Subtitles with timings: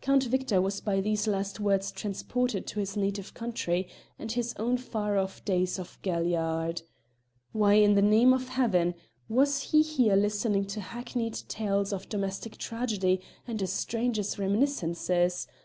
[0.00, 4.76] Count Victor was by these last words transported to his native city, and his own
[4.76, 6.82] far off days of galliard.
[7.50, 8.94] Why, in the name of Heaven!
[9.28, 15.48] was he here listening to hackneyed tales of domestic tragedy and a stranger's reminiscences?